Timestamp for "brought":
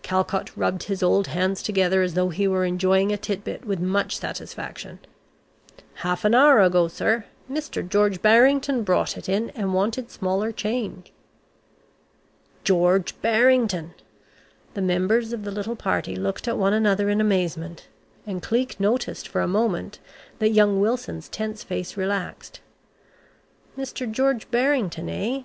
8.82-9.18